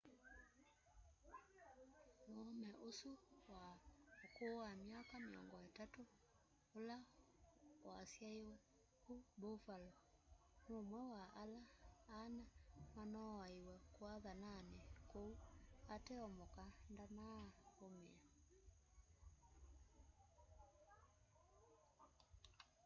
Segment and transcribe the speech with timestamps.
[2.33, 3.11] muume usu
[3.51, 3.63] wa
[4.25, 6.05] ukuu wa myaka 30
[6.79, 6.97] ula
[7.89, 8.55] wasyaiwe
[9.03, 9.91] ku buffalo
[10.69, 11.59] numwe wa ala
[12.21, 12.43] ana
[12.95, 14.79] manoowaiwe kuathanani
[15.11, 15.33] kuu
[15.95, 18.27] ateo muka ndanaaumia